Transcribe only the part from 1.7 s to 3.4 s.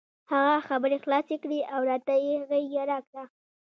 او راته یې غېږه راکړه.